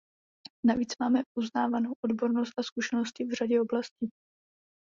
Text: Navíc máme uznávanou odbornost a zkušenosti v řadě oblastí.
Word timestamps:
Navíc 0.65 0.93
máme 0.99 1.21
uznávanou 1.37 1.93
odbornost 2.05 2.51
a 2.59 2.63
zkušenosti 2.63 3.25
v 3.25 3.33
řadě 3.33 3.61
oblastí. 3.61 4.07